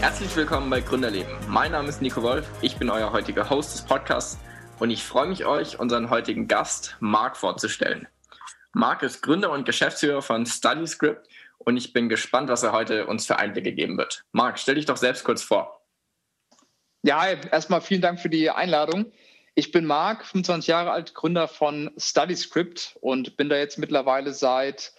[0.00, 1.32] Herzlich willkommen bei Gründerleben.
[1.48, 4.38] Mein Name ist Nico Wolf, ich bin euer heutiger Host des Podcasts
[4.78, 8.06] und ich freue mich, euch unseren heutigen Gast Marc vorzustellen.
[8.72, 11.28] Marc ist Gründer und Geschäftsführer von StudyScript
[11.58, 14.22] und ich bin gespannt, was er heute uns für Einblicke geben wird.
[14.30, 15.84] Marc, stell dich doch selbst kurz vor.
[17.02, 19.10] Ja, erstmal vielen Dank für die Einladung.
[19.56, 24.92] Ich bin Marc, 25 Jahre alt, Gründer von StudyScript und bin da jetzt mittlerweile seit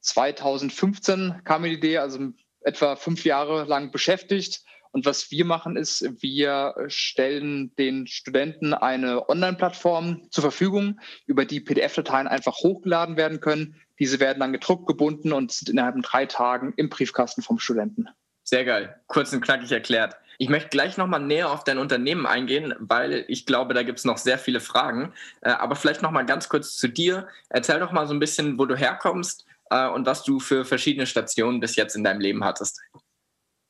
[0.00, 2.32] 2015 kam mir die Idee, also
[2.66, 4.62] etwa fünf Jahre lang beschäftigt.
[4.92, 11.60] Und was wir machen ist, wir stellen den Studenten eine Online-Plattform zur Verfügung, über die
[11.60, 13.76] PDF-Dateien einfach hochgeladen werden können.
[13.98, 18.08] Diese werden dann gedruckt, gebunden und sind innerhalb von drei Tagen im Briefkasten vom Studenten.
[18.42, 18.98] Sehr geil.
[19.06, 20.16] Kurz und knackig erklärt.
[20.38, 24.04] Ich möchte gleich nochmal näher auf dein Unternehmen eingehen, weil ich glaube, da gibt es
[24.04, 25.12] noch sehr viele Fragen.
[25.40, 27.28] Äh, aber vielleicht nochmal ganz kurz zu dir.
[27.48, 31.06] Erzähl doch mal so ein bisschen, wo du herkommst, äh, und was du für verschiedene
[31.06, 32.80] Stationen bis jetzt in deinem Leben hattest.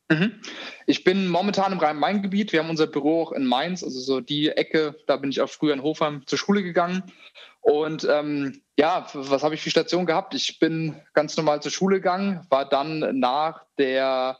[0.08, 0.40] Mhm.
[0.86, 2.52] Ich bin momentan im Rhein-Main-Gebiet.
[2.52, 5.50] Wir haben unser Büro auch in Mainz, also so die Ecke, da bin ich auch
[5.50, 7.02] früher in Hofheim zur Schule gegangen.
[7.60, 10.34] Und ähm, ja, was habe ich für Stationen gehabt?
[10.34, 14.38] Ich bin ganz normal zur Schule gegangen, war dann nach der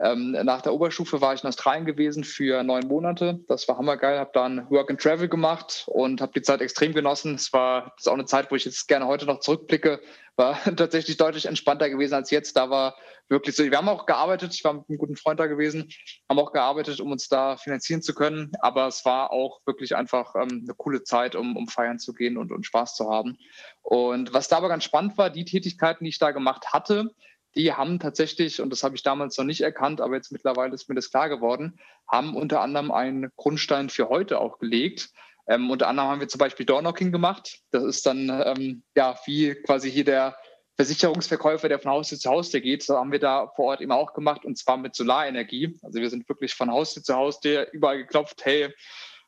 [0.00, 3.40] ähm, nach der Oberstufe war ich in Australien gewesen für neun Monate.
[3.48, 4.18] Das war hammergeil.
[4.18, 7.34] Habe dann Work and Travel gemacht und habe die Zeit extrem genossen.
[7.34, 10.00] Es war das ist auch eine Zeit, wo ich jetzt gerne heute noch zurückblicke.
[10.36, 12.56] War tatsächlich deutlich entspannter gewesen als jetzt.
[12.56, 12.94] Da war
[13.28, 13.64] wirklich so.
[13.64, 14.54] Wir haben auch gearbeitet.
[14.54, 15.88] Ich war mit einem guten Freund da gewesen.
[16.28, 18.52] Haben auch gearbeitet, um uns da finanzieren zu können.
[18.60, 22.36] Aber es war auch wirklich einfach ähm, eine coole Zeit, um, um feiern zu gehen
[22.36, 23.36] und, und Spaß zu haben.
[23.82, 27.10] Und was da aber ganz spannend war, die Tätigkeiten, die ich da gemacht hatte,
[27.58, 30.88] die haben tatsächlich, und das habe ich damals noch nicht erkannt, aber jetzt mittlerweile ist
[30.88, 35.10] mir das klar geworden, haben unter anderem einen Grundstein für heute auch gelegt.
[35.48, 37.58] Ähm, unter anderem haben wir zum Beispiel Doorknocking gemacht.
[37.72, 40.36] Das ist dann ähm, ja wie quasi hier der
[40.76, 42.88] Versicherungsverkäufer, der von Haustür zu Haustür geht.
[42.88, 45.76] Das haben wir da vor Ort eben auch gemacht und zwar mit Solarenergie.
[45.82, 48.72] Also wir sind wirklich von Haustür zu Haustür überall geklopft, hey,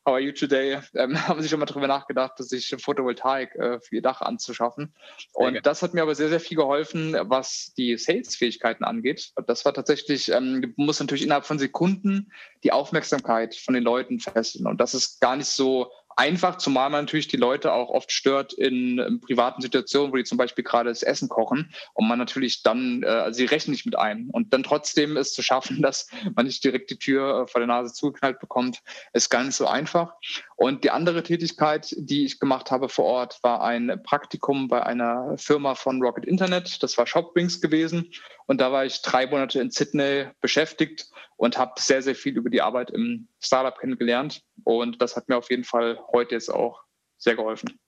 [0.03, 0.79] How are you today?
[0.95, 4.95] Ähm, haben sie schon mal darüber nachgedacht, sich Photovoltaik äh, für ihr Dach anzuschaffen.
[5.33, 5.59] Und okay.
[5.61, 9.31] das hat mir aber sehr, sehr viel geholfen, was die Sales-Fähigkeiten angeht.
[9.45, 12.31] Das war tatsächlich, ähm, muss natürlich innerhalb von Sekunden
[12.63, 14.65] die Aufmerksamkeit von den Leuten fesseln.
[14.65, 18.53] Und das ist gar nicht so einfach, zumal man natürlich die Leute auch oft stört
[18.53, 22.63] in, in, privaten Situationen, wo die zum Beispiel gerade das Essen kochen und man natürlich
[22.63, 24.29] dann, äh, also sie rechnen nicht mit ein.
[24.31, 27.67] Und dann trotzdem es zu schaffen, dass man nicht direkt die Tür äh, vor der
[27.67, 28.81] Nase zugeknallt bekommt,
[29.13, 30.13] ist gar nicht so einfach.
[30.61, 35.35] Und die andere Tätigkeit, die ich gemacht habe vor Ort, war ein Praktikum bei einer
[35.39, 36.83] Firma von Rocket Internet.
[36.83, 38.11] Das war Shopwings gewesen.
[38.45, 42.51] Und da war ich drei Monate in Sydney beschäftigt und habe sehr, sehr viel über
[42.51, 44.43] die Arbeit im Startup kennengelernt.
[44.63, 46.83] Und das hat mir auf jeden Fall heute jetzt auch
[47.17, 47.79] sehr geholfen.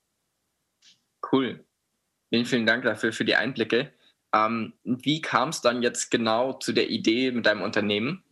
[1.32, 1.64] Cool.
[2.30, 3.94] Vielen, vielen Dank dafür für die Einblicke.
[4.34, 8.24] Ähm, wie kam es dann jetzt genau zu der Idee mit deinem Unternehmen?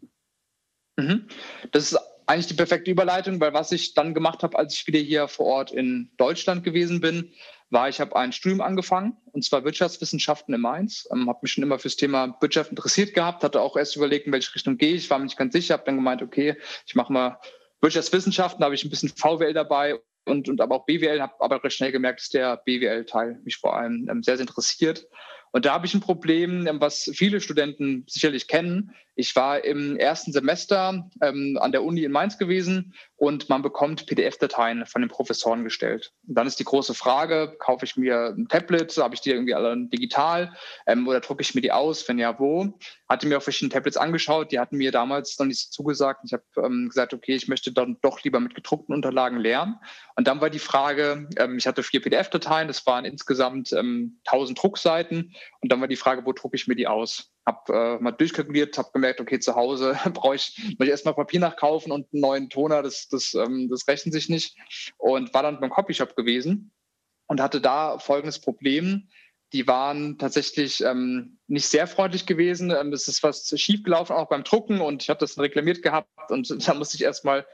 [0.97, 1.27] Mhm.
[1.71, 4.99] Das ist eigentlich die perfekte Überleitung, weil was ich dann gemacht habe, als ich wieder
[4.99, 7.31] hier vor Ort in Deutschland gewesen bin,
[7.69, 11.07] war, ich habe ein Studium angefangen, und zwar Wirtschaftswissenschaften in Mainz.
[11.11, 14.33] Ähm, habe mich schon immer fürs Thema Wirtschaft interessiert gehabt, hatte auch erst überlegt, in
[14.33, 17.13] welche Richtung gehe ich, war mir nicht ganz sicher, habe dann gemeint, okay, ich mache
[17.13, 17.39] mal
[17.79, 21.63] Wirtschaftswissenschaften, da habe ich ein bisschen VWL dabei und, und aber auch BWL, habe aber
[21.63, 25.07] recht schnell gemerkt, dass der BWL-Teil mich vor allem ähm, sehr, sehr interessiert.
[25.51, 28.93] Und da habe ich ein Problem, ähm, was viele Studenten sicherlich kennen.
[29.21, 34.07] Ich war im ersten Semester ähm, an der Uni in Mainz gewesen und man bekommt
[34.07, 36.11] PDF-Dateien von den Professoren gestellt.
[36.27, 39.53] Und dann ist die große Frage, kaufe ich mir ein Tablet, habe ich die irgendwie
[39.53, 40.55] alle digital
[40.87, 42.73] ähm, oder drucke ich mir die aus, wenn ja, wo?
[43.07, 46.21] Hatte mir auch verschiedene Tablets angeschaut, die hatten mir damals noch nicht zugesagt.
[46.25, 49.75] Ich habe ähm, gesagt, okay, ich möchte dann doch lieber mit gedruckten Unterlagen lernen.
[50.15, 54.59] Und dann war die Frage, ähm, ich hatte vier PDF-Dateien, das waren insgesamt ähm, 1000
[54.59, 57.30] Druckseiten und dann war die Frage, wo drucke ich mir die aus?
[57.45, 61.39] Habe äh, mal durchkalkuliert, habe gemerkt, okay, zu Hause brauche ich, muss ich erstmal Papier
[61.39, 64.55] nachkaufen und einen neuen Toner, das, das, ähm, das rechnet sich nicht.
[64.97, 66.71] Und war dann beim Copyshop gewesen
[67.27, 69.09] und hatte da folgendes Problem.
[69.53, 72.71] Die waren tatsächlich ähm, nicht sehr freundlich gewesen.
[72.71, 76.49] Ähm, es ist was schiefgelaufen, auch beim Drucken und ich habe das reklamiert gehabt und
[76.67, 77.45] da musste ich erstmal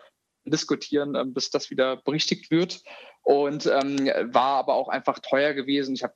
[0.50, 2.82] diskutieren, ähm, bis das wieder berichtigt wird.
[3.22, 5.94] Und ähm, war aber auch einfach teuer gewesen.
[5.96, 6.14] Ich habe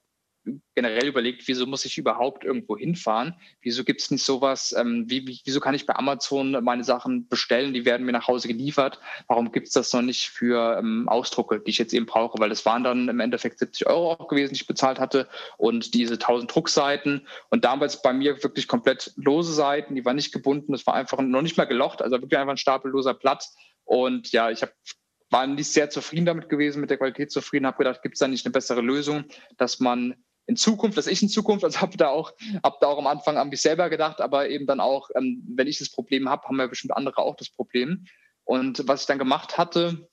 [0.75, 3.35] generell überlegt, wieso muss ich überhaupt irgendwo hinfahren?
[3.61, 4.73] Wieso gibt es nicht sowas?
[4.77, 7.73] Ähm, wie, wie, wieso kann ich bei Amazon meine Sachen bestellen?
[7.73, 8.99] Die werden mir nach Hause geliefert.
[9.27, 12.39] Warum gibt es das noch nicht für ähm, Ausdrucke, die ich jetzt eben brauche?
[12.39, 15.27] Weil das waren dann im Endeffekt 70 Euro auch gewesen, die ich bezahlt hatte
[15.57, 20.33] und diese 1000 Druckseiten und damals bei mir wirklich komplett lose Seiten, die waren nicht
[20.33, 20.71] gebunden.
[20.71, 23.45] Das war einfach noch nicht mal gelocht, also wirklich einfach ein stapelloser Blatt.
[23.83, 24.71] Und ja, ich habe
[25.31, 28.27] war nicht sehr zufrieden damit gewesen, mit der Qualität zufrieden, habe gedacht, gibt es da
[28.27, 29.23] nicht eine bessere Lösung,
[29.57, 30.15] dass man
[30.51, 32.33] in Zukunft, dass ich in Zukunft, also habe da auch,
[32.63, 35.67] habe da auch am Anfang an mich selber gedacht, aber eben dann auch, ähm, wenn
[35.67, 38.05] ich das Problem habe, haben ja bestimmt andere auch das Problem.
[38.43, 40.09] Und was ich dann gemacht hatte,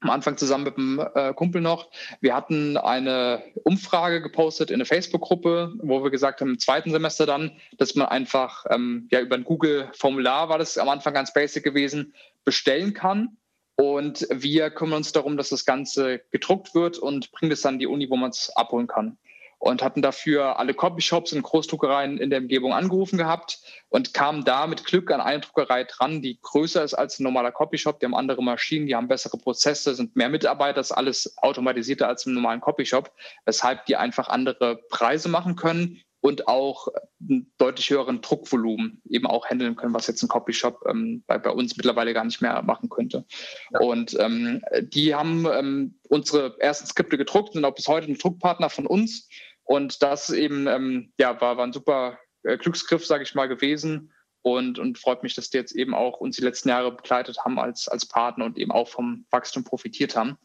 [0.00, 1.90] am Anfang zusammen mit einem äh, Kumpel noch.
[2.20, 7.24] Wir hatten eine Umfrage gepostet in eine Facebook-Gruppe, wo wir gesagt haben, im zweiten Semester
[7.24, 11.64] dann, dass man einfach ähm, ja über ein Google-Formular war das am Anfang ganz basic
[11.64, 12.14] gewesen,
[12.44, 13.38] bestellen kann.
[13.76, 17.78] Und wir kümmern uns darum, dass das Ganze gedruckt wird und bringen es dann an
[17.80, 19.16] die Uni, wo man es abholen kann
[19.64, 24.66] und hatten dafür alle Copyshops und Großdruckereien in der Umgebung angerufen gehabt und kamen da
[24.66, 27.98] mit Glück an eine Druckerei dran, die größer ist als ein normaler Copyshop.
[27.98, 32.26] Die haben andere Maschinen, die haben bessere Prozesse, sind mehr Mitarbeiter, ist alles automatisierter als
[32.26, 33.10] im normalen Copyshop,
[33.46, 36.88] weshalb die einfach andere Preise machen können und auch
[37.20, 41.50] einen deutlich höheren Druckvolumen eben auch handeln können, was jetzt ein Copyshop ähm, bei, bei
[41.50, 43.24] uns mittlerweile gar nicht mehr machen könnte.
[43.70, 43.80] Ja.
[43.80, 48.68] Und ähm, die haben ähm, unsere ersten Skripte gedruckt, sind auch bis heute ein Druckpartner
[48.68, 49.28] von uns
[49.64, 54.12] und das eben, ähm, ja, war, war ein super äh, Glücksgriff, sage ich mal, gewesen.
[54.42, 57.58] Und, und freut mich, dass die jetzt eben auch uns die letzten Jahre begleitet haben
[57.58, 60.36] als, als Partner und eben auch vom Wachstum profitiert haben.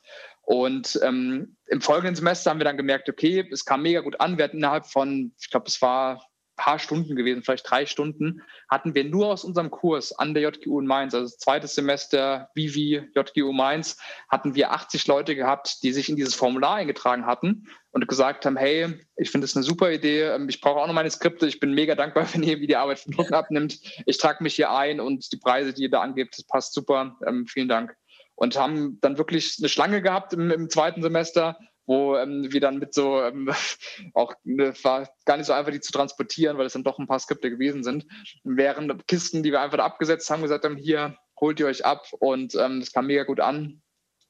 [0.42, 4.38] Und ähm, im folgenden Semester haben wir dann gemerkt, okay, es kam mega gut an.
[4.38, 6.29] Wir hatten innerhalb von, ich glaube, es war
[6.60, 10.82] paar Stunden gewesen, vielleicht drei Stunden, hatten wir nur aus unserem Kurs an der JGU
[10.82, 13.98] in Mainz, also zweites Semester Vivi JGU Mainz,
[14.30, 18.58] hatten wir 80 Leute gehabt, die sich in dieses Formular eingetragen hatten und gesagt haben,
[18.58, 21.62] hey, ich finde das eine super Idee, ähm, ich brauche auch noch meine Skripte, ich
[21.62, 23.80] bin mega dankbar, wenn ihr wie die Arbeit von Drucken abnimmt.
[24.06, 27.18] Ich trage mich hier ein und die Preise, die ihr da angebt, das passt super.
[27.26, 27.96] Ähm, vielen Dank.
[28.36, 31.58] Und haben dann wirklich eine Schlange gehabt im, im zweiten Semester
[31.90, 33.52] wo ähm, wir dann mit so ähm,
[34.14, 37.08] auch ne, war gar nicht so einfach, die zu transportieren, weil es dann doch ein
[37.08, 38.06] paar Skripte gewesen sind.
[38.44, 42.06] Während Kisten, die wir einfach da abgesetzt haben, gesagt haben, hier holt ihr euch ab
[42.20, 43.82] und ähm, das kam mega gut an.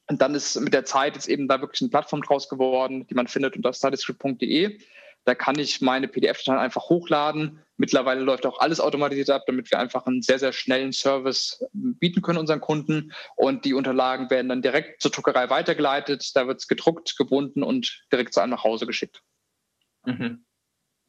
[0.07, 3.13] Und dann ist mit der Zeit jetzt eben da wirklich eine Plattform draus geworden, die
[3.13, 4.79] man findet unter studyscript.de.
[5.25, 7.61] Da kann ich meine PDF-Dateien einfach hochladen.
[7.77, 12.21] Mittlerweile läuft auch alles automatisiert ab, damit wir einfach einen sehr, sehr schnellen Service bieten
[12.21, 13.13] können unseren Kunden.
[13.35, 16.31] Und die Unterlagen werden dann direkt zur Druckerei weitergeleitet.
[16.35, 19.21] Da wird es gedruckt, gebunden und direkt zu einem nach Hause geschickt.
[20.05, 20.45] Mhm.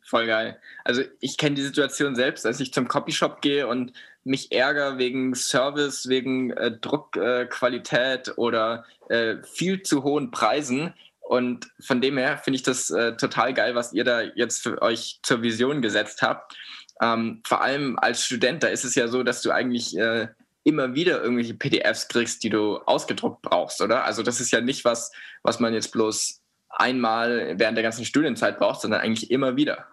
[0.02, 0.60] Voll geil.
[0.84, 3.92] Also ich kenne die Situation selbst, als ich zum Copyshop gehe und
[4.24, 10.94] mich ärgere wegen Service, wegen äh, Druckqualität äh, oder äh, viel zu hohen Preisen
[11.30, 14.82] und von dem her finde ich das äh, total geil, was ihr da jetzt für
[14.82, 16.56] euch zur Vision gesetzt habt.
[17.00, 20.26] Ähm, vor allem als Student, da ist es ja so, dass du eigentlich äh,
[20.64, 24.02] immer wieder irgendwelche PDFs kriegst, die du ausgedruckt brauchst, oder?
[24.04, 25.12] Also das ist ja nicht was,
[25.44, 29.86] was man jetzt bloß einmal während der ganzen Studienzeit braucht, sondern eigentlich immer wieder.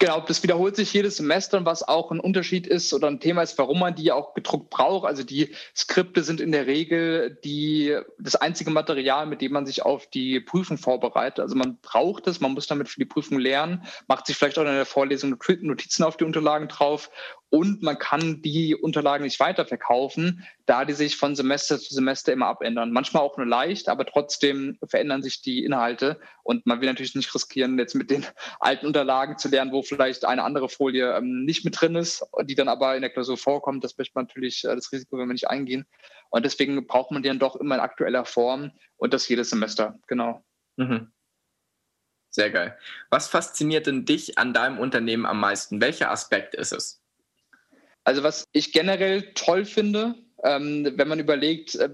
[0.00, 3.56] Genau, das wiederholt sich jedes Semester was auch ein Unterschied ist oder ein Thema ist,
[3.58, 5.06] warum man die auch gedruckt braucht.
[5.06, 9.82] Also die Skripte sind in der Regel die, das einzige Material, mit dem man sich
[9.82, 11.40] auf die Prüfung vorbereitet.
[11.40, 14.62] Also man braucht es, man muss damit für die Prüfung lernen, macht sich vielleicht auch
[14.62, 17.10] in der Vorlesung Notizen auf die Unterlagen drauf
[17.54, 22.46] und man kann die Unterlagen nicht weiterverkaufen, da die sich von Semester zu Semester immer
[22.46, 22.90] abändern.
[22.90, 27.32] Manchmal auch nur leicht, aber trotzdem verändern sich die Inhalte und man will natürlich nicht
[27.32, 28.26] riskieren, jetzt mit den
[28.58, 32.56] alten Unterlagen zu lernen, wo vielleicht eine andere Folie ähm, nicht mit drin ist, die
[32.56, 33.84] dann aber in der Klausur vorkommt.
[33.84, 35.86] Das möchte man natürlich, äh, das Risiko wenn wir nicht eingehen.
[36.30, 39.96] Und deswegen braucht man die dann doch immer in aktueller Form und das jedes Semester,
[40.08, 40.44] genau.
[40.74, 41.12] Mhm.
[42.30, 42.76] Sehr geil.
[43.10, 45.80] Was fasziniert denn dich an deinem Unternehmen am meisten?
[45.80, 47.03] Welcher Aspekt ist es?
[48.04, 51.88] Also was ich generell toll finde, ähm, wenn man überlegt, äh,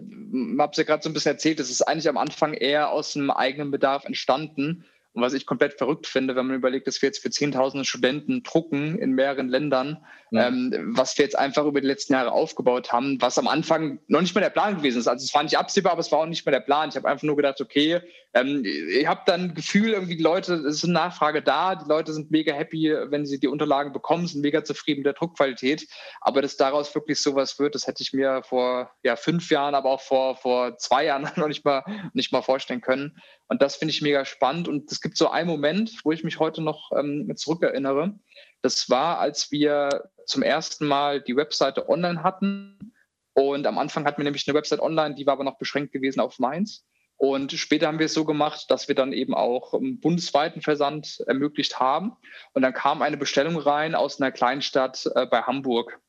[0.59, 3.13] habe es ja gerade so ein bisschen erzählt, es ist eigentlich am Anfang eher aus
[3.13, 7.09] dem eigenen Bedarf entstanden und was ich komplett verrückt finde, wenn man überlegt, dass wir
[7.09, 10.47] jetzt für Zehntausende Studenten drucken in mehreren Ländern, ja.
[10.47, 14.21] ähm, was wir jetzt einfach über die letzten Jahre aufgebaut haben, was am Anfang noch
[14.21, 15.09] nicht mal der Plan gewesen ist.
[15.09, 16.91] Also es war nicht absehbar, aber es war auch nicht mehr der Plan.
[16.91, 18.01] Ich habe einfach nur gedacht, okay,
[18.35, 22.13] ähm, ich habe dann Gefühl, irgendwie die Leute, es ist eine Nachfrage da, die Leute
[22.13, 25.89] sind mega happy, wenn sie die Unterlagen bekommen, sind mega zufrieden mit der Druckqualität.
[26.21, 29.91] Aber dass daraus wirklich sowas wird, das hätte ich mir vor ja, fünf Jahren, aber
[29.91, 33.21] auch vor, vor zwei Jahren noch nicht mal, nicht mal vorstellen können.
[33.51, 34.69] Und das finde ich mega spannend.
[34.69, 38.15] Und es gibt so einen Moment, wo ich mich heute noch ähm, zurückerinnere.
[38.63, 42.95] Das war, als wir zum ersten Mal die Webseite online hatten.
[43.33, 46.21] Und am Anfang hatten wir nämlich eine Website online, die war aber noch beschränkt gewesen
[46.21, 46.87] auf Mainz.
[47.17, 51.19] Und später haben wir es so gemacht, dass wir dann eben auch einen bundesweiten Versand
[51.27, 52.17] ermöglicht haben.
[52.53, 56.01] Und dann kam eine Bestellung rein aus einer Kleinstadt äh, bei Hamburg.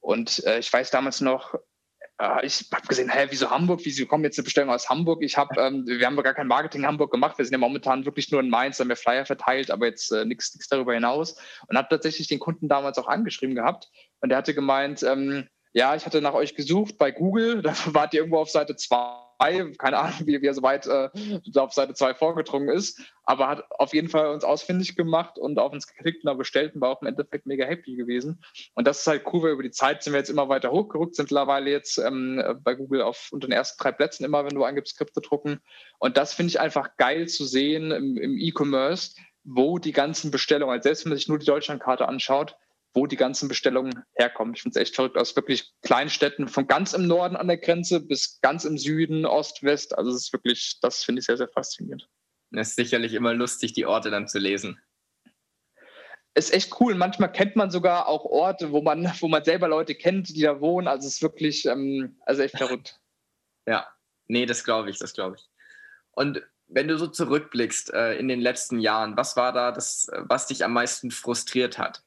[0.00, 1.56] Und äh, ich weiß damals noch,
[2.18, 3.80] äh, ich habe gesehen, hä, wieso Hamburg?
[3.84, 5.22] Wieso kommt jetzt eine Bestellung aus Hamburg?
[5.22, 7.36] Ich habe, ähm, wir haben gar kein Marketing in Hamburg gemacht.
[7.38, 10.24] Wir sind ja momentan wirklich nur in Mainz, haben wir Flyer verteilt, aber jetzt äh,
[10.24, 11.36] nichts darüber hinaus.
[11.68, 13.90] Und habe tatsächlich den Kunden damals auch angeschrieben gehabt.
[14.20, 18.14] Und der hatte gemeint, ähm, ja, ich hatte nach euch gesucht bei Google, da wart
[18.14, 21.10] ihr irgendwo auf Seite 2 Keine Ahnung, wie, wie er so weit äh,
[21.56, 25.72] auf Seite 2 vorgedrungen ist, aber hat auf jeden Fall uns ausfindig gemacht und auf
[25.72, 28.42] uns geklickt und bestellt und war auch im Endeffekt mega happy gewesen.
[28.74, 31.16] Und das ist halt cool, weil über die Zeit sind wir jetzt immer weiter hochgerückt,
[31.16, 34.64] sind mittlerweile jetzt ähm, bei Google auf unter den ersten drei Plätzen immer, wenn du
[34.64, 35.60] angibst, Skripte drucken.
[35.98, 40.72] Und das finde ich einfach geil zu sehen im, im E-Commerce, wo die ganzen Bestellungen,
[40.72, 42.56] also selbst wenn man sich nur die Deutschlandkarte anschaut,
[42.96, 44.54] wo die ganzen Bestellungen herkommen.
[44.54, 48.00] Ich finde es echt verrückt aus wirklich Kleinstädten von ganz im Norden an der Grenze
[48.00, 49.96] bis ganz im Süden, Ost, West.
[49.96, 52.08] Also es ist wirklich, das finde ich sehr, sehr faszinierend.
[52.52, 54.80] Es ist sicherlich immer lustig, die Orte dann zu lesen.
[56.34, 56.94] Ist echt cool.
[56.94, 60.60] Manchmal kennt man sogar auch Orte, wo man, wo man selber Leute kennt, die da
[60.60, 60.88] wohnen.
[60.88, 62.98] Also es ist wirklich, ähm, also echt verrückt.
[63.68, 63.84] Ja,
[64.28, 65.50] nee, das glaube ich, das glaube ich.
[66.12, 70.46] Und wenn du so zurückblickst äh, in den letzten Jahren, was war da das, was
[70.46, 72.04] dich am meisten frustriert hat?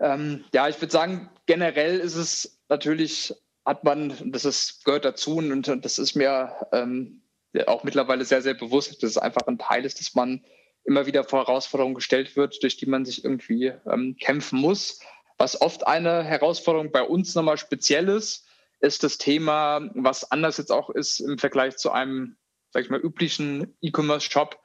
[0.00, 5.36] Ähm, ja, ich würde sagen, generell ist es natürlich, hat man, das ist, gehört dazu
[5.36, 7.22] und, und das ist mir ähm,
[7.66, 10.44] auch mittlerweile sehr, sehr bewusst, dass es einfach ein Teil ist, dass man
[10.84, 15.00] immer wieder vor Herausforderungen gestellt wird, durch die man sich irgendwie ähm, kämpfen muss.
[15.36, 18.46] Was oft eine Herausforderung bei uns nochmal speziell ist,
[18.80, 22.36] ist das Thema, was anders jetzt auch ist im Vergleich zu einem,
[22.70, 24.58] sag ich mal, üblichen E-Commerce-Shop.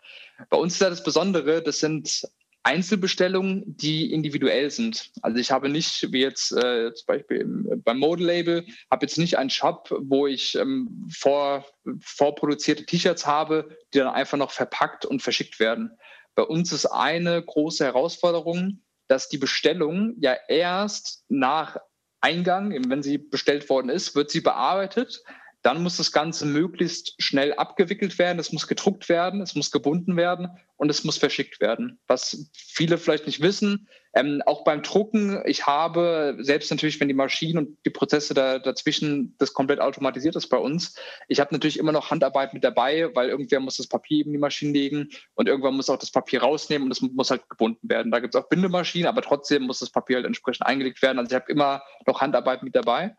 [0.49, 2.27] Bei uns ist ja das Besondere, das sind
[2.63, 5.11] Einzelbestellungen, die individuell sind.
[5.21, 9.17] Also ich habe nicht, wie jetzt äh, zum Beispiel im, beim Model Label, habe jetzt
[9.17, 11.65] nicht einen Shop, wo ich ähm, vor,
[11.99, 15.91] vorproduzierte T-Shirts habe, die dann einfach noch verpackt und verschickt werden.
[16.35, 21.77] Bei uns ist eine große Herausforderung, dass die Bestellung ja erst nach
[22.21, 25.21] Eingang, wenn sie bestellt worden ist, wird sie bearbeitet.
[25.63, 30.17] Dann muss das Ganze möglichst schnell abgewickelt werden, es muss gedruckt werden, es muss gebunden
[30.17, 31.99] werden und es muss verschickt werden.
[32.07, 37.15] Was viele vielleicht nicht wissen, ähm, auch beim Drucken, ich habe, selbst natürlich, wenn die
[37.15, 40.95] Maschinen und die Prozesse da, dazwischen das komplett automatisiert ist bei uns,
[41.27, 44.33] ich habe natürlich immer noch Handarbeit mit dabei, weil irgendwer muss das Papier eben in
[44.33, 47.89] die Maschine legen und irgendwann muss auch das Papier rausnehmen und es muss halt gebunden
[47.89, 48.11] werden.
[48.11, 51.17] Da gibt es auch Bindemaschinen, aber trotzdem muss das Papier halt entsprechend eingelegt werden.
[51.17, 53.15] Also ich habe immer noch Handarbeit mit dabei.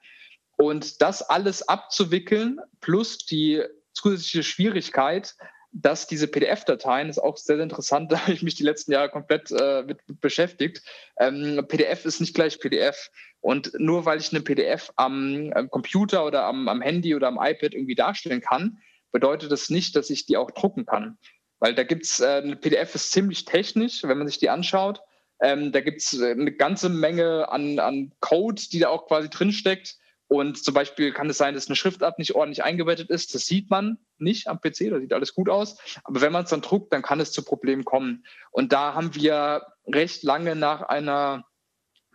[0.56, 5.34] Und das alles abzuwickeln, plus die zusätzliche Schwierigkeit,
[5.73, 9.11] dass diese PDF-Dateien, ist auch sehr, sehr interessant, da habe ich mich die letzten Jahre
[9.11, 10.82] komplett äh, mit, beschäftigt.
[11.18, 13.11] Ähm, PDF ist nicht gleich PDF.
[13.40, 17.38] Und nur weil ich eine PDF am, am Computer oder am, am, Handy oder am
[17.38, 18.78] iPad irgendwie darstellen kann,
[19.12, 21.18] bedeutet das nicht, dass ich die auch drucken kann.
[21.58, 25.00] Weil da gibt es, äh, eine PDF ist ziemlich technisch, wenn man sich die anschaut.
[25.42, 29.99] Ähm, da gibt es eine ganze Menge an, an Code, die da auch quasi drinsteckt
[30.35, 33.35] und zum Beispiel kann es sein, dass eine Schriftart nicht ordentlich eingebettet ist.
[33.35, 35.79] Das sieht man nicht am PC, da sieht alles gut aus.
[36.03, 38.25] Aber wenn man es dann druckt, dann kann es zu Problemen kommen.
[38.50, 41.45] Und da haben wir recht lange nach einer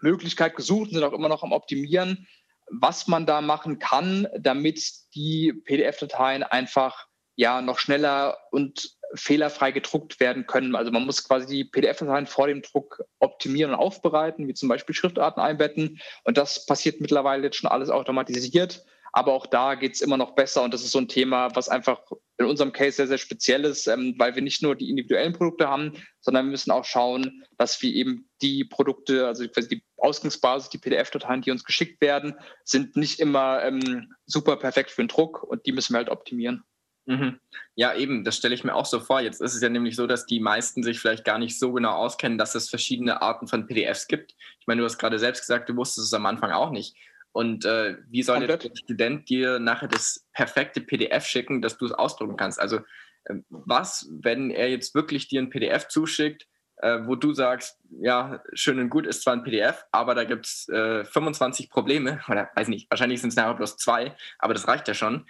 [0.02, 2.28] Möglichkeit gesucht und sind auch immer noch am Optimieren,
[2.70, 4.84] was man da machen kann, damit
[5.16, 10.76] die PDF-Dateien einfach ja noch schneller und fehlerfrei gedruckt werden können.
[10.76, 14.96] Also man muss quasi die PDF-Dateien vor dem Druck optimieren und aufbereiten, wie zum Beispiel
[14.96, 16.00] Schriftarten einbetten.
[16.24, 18.84] Und das passiert mittlerweile jetzt schon alles automatisiert.
[19.12, 21.70] Aber auch da geht es immer noch besser und das ist so ein Thema, was
[21.70, 22.00] einfach
[22.38, 25.68] in unserem Case sehr, sehr speziell ist, ähm, weil wir nicht nur die individuellen Produkte
[25.68, 30.78] haben, sondern wir müssen auch schauen, dass wir eben die Produkte, also die Ausgangsbasis, die
[30.78, 35.66] PDF-Dateien, die uns geschickt werden, sind nicht immer ähm, super perfekt für den Druck und
[35.66, 36.64] die müssen wir halt optimieren.
[37.10, 37.40] Mhm.
[37.74, 39.20] Ja, eben, das stelle ich mir auch so vor.
[39.20, 41.94] Jetzt ist es ja nämlich so, dass die meisten sich vielleicht gar nicht so genau
[41.94, 44.36] auskennen, dass es verschiedene Arten von PDFs gibt.
[44.60, 46.96] Ich meine, du hast gerade selbst gesagt, du wusstest es am Anfang auch nicht.
[47.32, 51.94] Und äh, wie soll der Student dir nachher das perfekte PDF schicken, dass du es
[51.94, 52.60] ausdrucken kannst?
[52.60, 52.78] Also
[53.24, 56.46] äh, was, wenn er jetzt wirklich dir ein PDF zuschickt,
[56.78, 60.46] äh, wo du sagst, ja, schön und gut, ist zwar ein PDF, aber da gibt
[60.46, 64.88] es 25 Probleme, oder weiß nicht, wahrscheinlich sind es nachher bloß zwei, aber das reicht
[64.88, 65.26] ja schon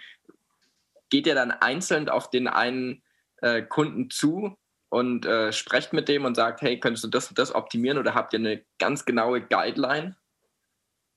[1.10, 3.02] geht ihr dann einzeln auf den einen
[3.42, 4.56] äh, Kunden zu
[4.88, 8.14] und äh, sprecht mit dem und sagt, hey, könntest du das und das optimieren oder
[8.14, 10.16] habt ihr eine ganz genaue Guideline?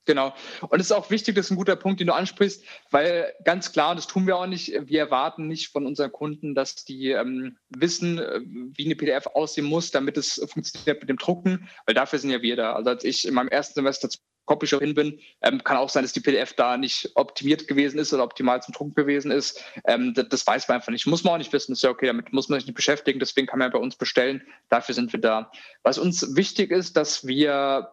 [0.06, 0.34] Genau.
[0.62, 3.72] Und es ist auch wichtig, das ist ein guter Punkt, den du ansprichst, weil ganz
[3.72, 7.12] klar, und das tun wir auch nicht, wir erwarten nicht von unseren Kunden, dass die
[7.12, 11.96] ähm, wissen, äh, wie eine PDF aussehen muss, damit es funktioniert mit dem Drucken, weil
[11.96, 12.74] dafür sind ja wir da.
[12.74, 14.10] Also als ich in meinem ersten Semester
[14.46, 15.20] Copyshop hin bin.
[15.42, 18.74] Ähm, kann auch sein, dass die PDF da nicht optimiert gewesen ist oder optimal zum
[18.74, 19.64] Drucken gewesen ist.
[19.86, 21.08] Ähm, das, das, weiß man einfach nicht.
[21.08, 21.74] Muss man auch nicht wissen.
[21.74, 23.20] Ist ja okay, damit muss man sich nicht beschäftigen.
[23.20, 24.46] Deswegen kann man ja bei uns bestellen.
[24.70, 25.52] Dafür sind wir da.
[25.84, 27.92] Was uns wichtig ist, dass wir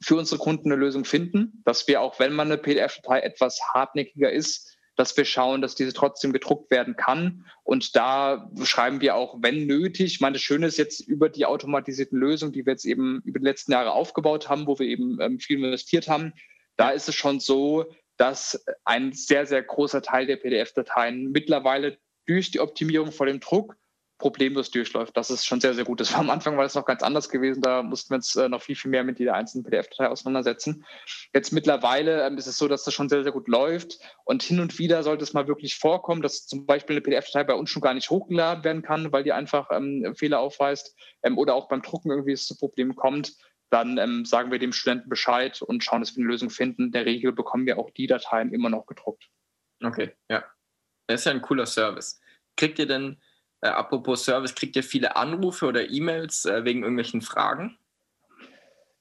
[0.00, 4.32] für unsere Kunden eine Lösung finden, dass wir auch, wenn man eine PDF-Datei etwas hartnäckiger
[4.32, 7.44] ist, dass wir schauen, dass diese trotzdem gedruckt werden kann.
[7.64, 10.14] Und da schreiben wir auch, wenn nötig.
[10.14, 13.40] Ich meine, das Schöne ist jetzt über die automatisierten Lösungen, die wir jetzt eben über
[13.40, 16.32] die letzten Jahre aufgebaut haben, wo wir eben ähm, viel investiert haben.
[16.76, 22.52] Da ist es schon so, dass ein sehr, sehr großer Teil der PDF-Dateien mittlerweile durch
[22.52, 23.76] die Optimierung vor dem Druck
[24.22, 25.16] problemlos durchläuft.
[25.16, 26.00] Das ist schon sehr, sehr gut.
[26.00, 27.60] Das war am Anfang war das noch ganz anders gewesen.
[27.60, 30.84] Da mussten wir uns äh, noch viel, viel mehr mit jeder einzelnen PDF-Datei auseinandersetzen.
[31.34, 33.98] Jetzt mittlerweile ähm, ist es so, dass das schon sehr, sehr gut läuft.
[34.24, 37.54] Und hin und wieder sollte es mal wirklich vorkommen, dass zum Beispiel eine PDF-Datei bei
[37.54, 41.56] uns schon gar nicht hochgeladen werden kann, weil die einfach ähm, Fehler aufweist ähm, oder
[41.56, 43.34] auch beim Drucken irgendwie es zu Problemen kommt.
[43.70, 46.84] Dann ähm, sagen wir dem Studenten Bescheid und schauen, dass wir eine Lösung finden.
[46.84, 49.28] In der Regel bekommen wir auch die Dateien immer noch gedruckt.
[49.82, 50.44] Okay, ja.
[51.08, 52.20] Das ist ja ein cooler Service.
[52.56, 53.20] Kriegt ihr denn
[53.62, 57.78] äh, apropos Service, kriegt ihr viele Anrufe oder E-Mails äh, wegen irgendwelchen Fragen?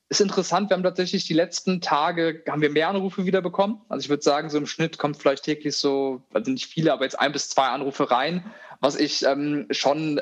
[0.08, 3.82] Ist interessant, wir haben tatsächlich die letzten Tage, haben wir mehr Anrufe wieder bekommen.
[3.90, 7.06] Also ich würde sagen, so im Schnitt kommt vielleicht täglich so, also nicht viele, aber
[7.06, 8.46] jetzt ein bis zwei Anrufe rein,
[8.82, 10.22] was ich ähm, schon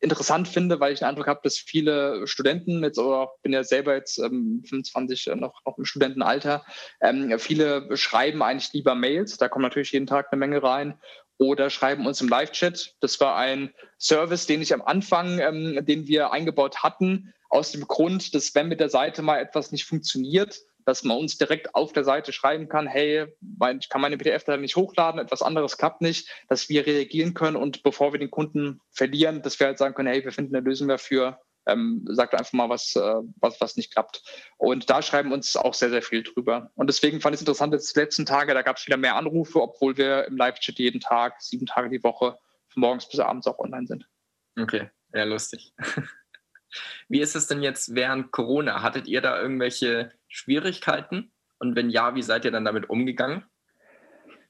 [0.00, 3.94] interessant finde, weil ich den Eindruck habe, dass viele Studenten jetzt oder bin ja selber
[3.94, 6.64] jetzt ähm, 25 äh, noch, noch im Studentenalter,
[7.00, 9.38] ähm, viele schreiben eigentlich lieber Mails.
[9.38, 11.00] Da kommt natürlich jeden Tag eine Menge rein
[11.38, 12.94] oder schreiben uns im Live-Chat.
[13.00, 17.86] Das war ein Service, den ich am Anfang, ähm, den wir eingebaut hatten, aus dem
[17.86, 21.92] Grund, dass wenn mit der Seite mal etwas nicht funktioniert, dass man uns direkt auf
[21.92, 23.26] der Seite schreiben kann, hey,
[23.80, 27.82] ich kann meine PDF-Datei nicht hochladen, etwas anderes klappt nicht, dass wir reagieren können und
[27.82, 30.86] bevor wir den Kunden verlieren, dass wir halt sagen können, hey, wir finden eine Lösung
[30.86, 34.22] dafür, ähm, sagt einfach mal, was, äh, was, was nicht klappt.
[34.56, 36.70] Und da schreiben uns auch sehr, sehr viel drüber.
[36.74, 39.16] Und deswegen fand ich es interessant, dass die letzten Tage, da gab es wieder mehr
[39.16, 43.46] Anrufe, obwohl wir im Live-Chat jeden Tag, sieben Tage die Woche, von morgens bis abends
[43.46, 44.08] auch online sind.
[44.58, 45.74] Okay, ja, lustig.
[47.08, 48.82] Wie ist es denn jetzt während Corona?
[48.82, 51.32] Hattet ihr da irgendwelche Schwierigkeiten?
[51.58, 53.44] Und wenn ja, wie seid ihr dann damit umgegangen?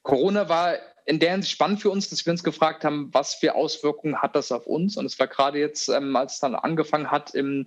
[0.03, 3.55] Corona war in der Hinsicht spannend für uns, dass wir uns gefragt haben, was für
[3.55, 4.97] Auswirkungen hat das auf uns?
[4.97, 7.65] Und es war gerade jetzt, ähm, als es dann angefangen hat im,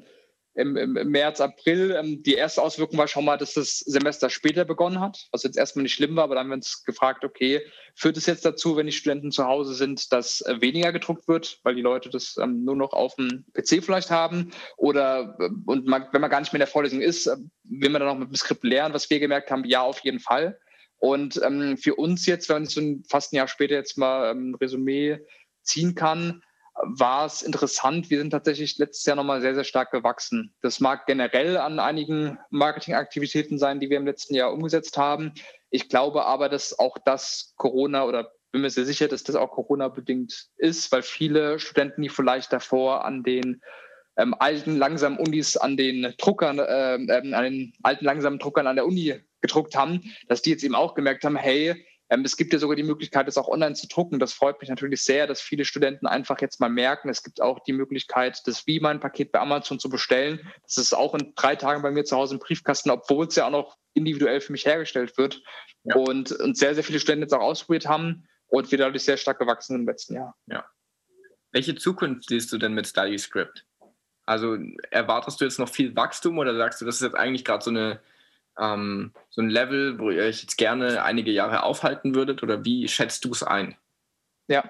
[0.52, 4.66] im, im März, April, ähm, die erste Auswirkung war schon mal, dass das Semester später
[4.66, 7.62] begonnen hat, was jetzt erstmal nicht schlimm war, aber dann haben wir uns gefragt, okay,
[7.94, 11.61] führt es jetzt dazu, wenn die Studenten zu Hause sind, dass äh, weniger gedruckt wird,
[11.62, 14.50] weil die Leute das ähm, nur noch auf dem PC vielleicht haben?
[14.76, 17.88] Oder äh, und man, wenn man gar nicht mehr in der Vorlesung ist, äh, will
[17.88, 20.59] man dann noch mit dem Skript lernen, was wir gemerkt haben, ja, auf jeden Fall.
[21.01, 24.51] Und ähm, für uns jetzt, wenn ich so fast ein Jahr später jetzt mal ähm,
[24.51, 25.19] ein Resümee
[25.63, 26.43] ziehen kann,
[26.83, 28.11] war es interessant.
[28.11, 30.55] Wir sind tatsächlich letztes Jahr nochmal sehr, sehr stark gewachsen.
[30.63, 35.33] Das mag generell an einigen Marketingaktivitäten sein, die wir im letzten Jahr umgesetzt haben.
[35.71, 39.53] Ich glaube aber, dass auch das Corona oder bin mir sehr sicher, dass das auch
[39.53, 43.63] Corona-bedingt ist, weil viele Studenten, die vielleicht davor an den
[44.17, 48.87] ähm, alten langsamen Unis, an den Druckern, äh, an den alten langsamen Druckern an der
[48.87, 52.59] Uni gedruckt haben, dass die jetzt eben auch gemerkt haben, hey, ähm, es gibt ja
[52.59, 54.18] sogar die Möglichkeit, das auch online zu drucken.
[54.18, 57.61] Das freut mich natürlich sehr, dass viele Studenten einfach jetzt mal merken, es gibt auch
[57.61, 60.40] die Möglichkeit, das wie mein Paket bei Amazon zu bestellen.
[60.64, 63.46] Das ist auch in drei Tagen bei mir zu Hause im Briefkasten, obwohl es ja
[63.46, 65.40] auch noch individuell für mich hergestellt wird.
[65.85, 65.94] Ja.
[65.94, 69.38] Und, und sehr, sehr viele Studenten jetzt auch ausprobiert haben und wir dadurch sehr stark
[69.38, 70.37] gewachsen im letzten Jahr.
[70.46, 70.64] Ja.
[71.53, 73.66] Welche Zukunft siehst du denn mit StudyScript?
[74.26, 74.59] Also
[74.90, 77.70] erwartest du jetzt noch viel Wachstum oder sagst du, das ist jetzt eigentlich gerade so
[77.70, 78.00] eine
[78.61, 82.42] ähm, so ein Level, wo ihr euch jetzt gerne einige Jahre aufhalten würdet?
[82.42, 83.77] Oder wie schätzt du es ein?
[84.49, 84.64] Ja,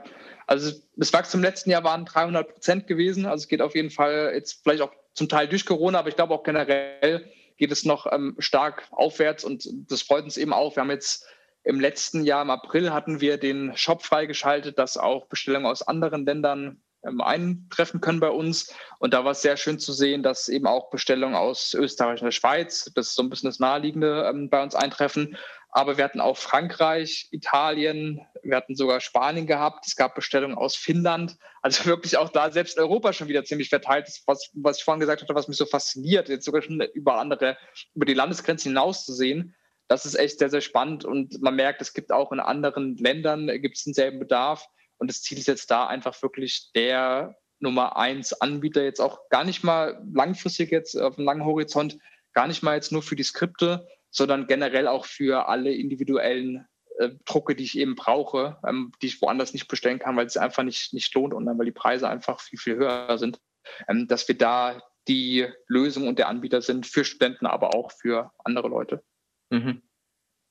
[0.46, 3.26] also das Wachstum im letzten Jahr waren 300 Prozent gewesen.
[3.26, 6.16] Also es geht auf jeden Fall jetzt vielleicht auch zum Teil durch Corona, aber ich
[6.16, 10.76] glaube auch generell geht es noch ähm, stark aufwärts und das freut uns eben auch.
[10.76, 11.26] Wir haben jetzt
[11.62, 16.24] im letzten Jahr, im April, hatten wir den Shop freigeschaltet, dass auch Bestellungen aus anderen
[16.24, 18.74] Ländern eintreffen können bei uns.
[18.98, 22.26] Und da war es sehr schön zu sehen, dass eben auch Bestellungen aus Österreich und
[22.26, 25.36] der Schweiz, das ist so ein bisschen das Naheliegende, ähm, bei uns eintreffen.
[25.72, 29.86] Aber wir hatten auch Frankreich, Italien, wir hatten sogar Spanien gehabt.
[29.86, 31.36] Es gab Bestellungen aus Finnland.
[31.62, 35.00] Also wirklich auch da selbst Europa schon wieder ziemlich verteilt ist, was, was ich vorhin
[35.00, 37.56] gesagt hatte, was mich so fasziniert, jetzt sogar schon über andere,
[37.94, 39.54] über die Landesgrenzen hinaus zu sehen.
[39.86, 43.48] Das ist echt sehr, sehr spannend und man merkt, es gibt auch in anderen Ländern,
[43.60, 44.68] gibt es denselben Bedarf.
[45.00, 49.44] Und das Ziel ist jetzt da einfach wirklich der Nummer eins Anbieter jetzt auch gar
[49.44, 51.98] nicht mal langfristig jetzt auf einem langen Horizont,
[52.32, 56.66] gar nicht mal jetzt nur für die Skripte, sondern generell auch für alle individuellen
[56.98, 60.36] äh, Drucke, die ich eben brauche, ähm, die ich woanders nicht bestellen kann, weil es
[60.36, 63.40] einfach nicht, nicht lohnt und dann, weil die Preise einfach viel, viel höher sind,
[63.88, 68.32] ähm, dass wir da die Lösung und der Anbieter sind für Studenten, aber auch für
[68.44, 69.02] andere Leute.
[69.50, 69.82] Mhm.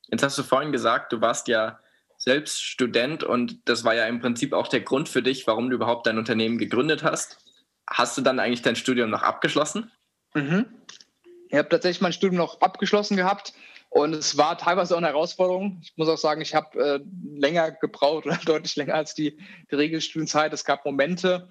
[0.07, 1.79] Jetzt hast du vorhin gesagt, du warst ja
[2.19, 5.75] selbst Student und das war ja im Prinzip auch der Grund für dich, warum du
[5.77, 7.37] überhaupt dein Unternehmen gegründet hast.
[7.89, 9.89] Hast du dann eigentlich dein Studium noch abgeschlossen?
[10.35, 10.65] Mhm.
[11.47, 13.53] Ich habe tatsächlich mein Studium noch abgeschlossen gehabt
[13.89, 15.79] und es war teilweise auch eine Herausforderung.
[15.81, 16.99] Ich muss auch sagen, ich habe äh,
[17.39, 19.39] länger gebraucht oder deutlich länger als die,
[19.71, 20.53] die Regelstudienzeit.
[20.53, 21.47] Es gab Momente,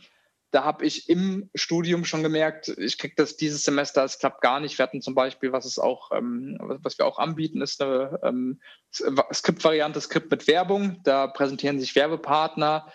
[0.50, 4.60] da habe ich im Studium schon gemerkt, ich kriege das dieses Semester, es klappt gar
[4.60, 4.78] nicht.
[4.78, 8.60] Wir hatten zum Beispiel, was es auch, ähm, was wir auch anbieten, ist eine ähm,
[8.92, 11.00] Skriptvariante, Skript mit Werbung.
[11.04, 12.90] Da präsentieren sich Werbepartner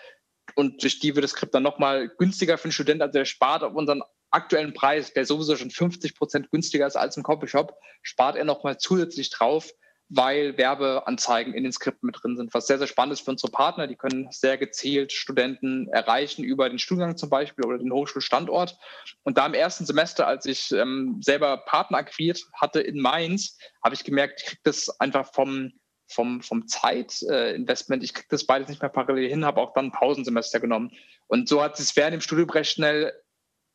[0.56, 3.02] und durch die wird das Skript dann nochmal günstiger für den Studenten.
[3.02, 7.16] Also der spart auf unseren aktuellen Preis, der sowieso schon 50 Prozent günstiger ist als
[7.16, 9.70] im Copyshop, spart er nochmal zusätzlich drauf
[10.08, 13.50] weil Werbeanzeigen in den Skripten mit drin sind, was sehr, sehr spannend ist für unsere
[13.50, 13.86] Partner.
[13.86, 18.76] Die können sehr gezielt Studenten erreichen über den Studiengang zum Beispiel oder den Hochschulstandort.
[19.22, 23.94] Und da im ersten Semester, als ich ähm, selber Partner akquiriert hatte in Mainz, habe
[23.94, 25.72] ich gemerkt, ich kriege das einfach vom,
[26.06, 29.86] vom, vom Zeitinvestment, äh, ich kriege das beides nicht mehr parallel hin, habe auch dann
[29.86, 30.92] ein Pausensemester genommen.
[31.28, 33.12] Und so hat es während dem Studium recht schnell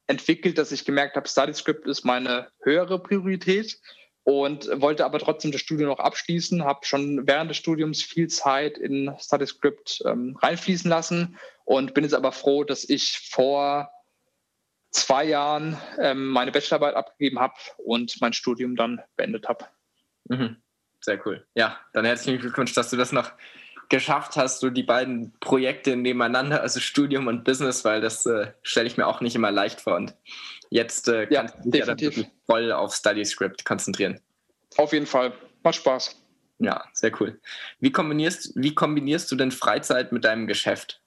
[0.08, 3.80] entwickelt, dass ich gemerkt habe, StudyScript ist meine höhere Priorität
[4.24, 8.78] und wollte aber trotzdem das Studium noch abschließen, habe schon während des Studiums viel Zeit
[8.78, 13.92] in StudyScript ähm, reinfließen lassen und bin jetzt aber froh, dass ich vor
[14.92, 19.66] zwei Jahren ähm, meine Bachelorarbeit abgegeben habe und mein Studium dann beendet habe.
[20.26, 20.58] Mhm.
[21.02, 21.46] Sehr cool.
[21.56, 23.32] Ja, dann herzlichen Glückwunsch, dass du das noch
[23.90, 28.88] geschafft hast, so die beiden Projekte nebeneinander, also Studium und Business, weil das äh, stelle
[28.88, 29.96] ich mir auch nicht immer leicht vor.
[29.96, 30.16] Und
[30.70, 34.20] jetzt äh, kannst ja, du dich ja dann wirklich voll auf StudyScript konzentrieren.
[34.78, 35.34] Auf jeden Fall.
[35.64, 36.16] Macht Spaß.
[36.60, 37.40] Ja, sehr cool.
[37.80, 41.02] Wie kombinierst, wie kombinierst du denn Freizeit mit deinem Geschäft?